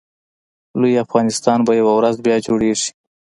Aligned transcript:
لوی 0.79 1.01
افغانستان 1.05 1.59
به 1.65 1.73
یوه 1.79 1.93
ورځ 1.99 2.15
بیا 2.25 2.37
جوړېږي 2.45 2.89